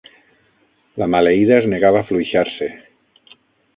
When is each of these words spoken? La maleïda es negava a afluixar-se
La 1.01 1.07
maleïda 1.15 1.55
es 1.59 1.67
negava 1.75 2.01
a 2.01 2.07
afluixar-se 2.07 2.71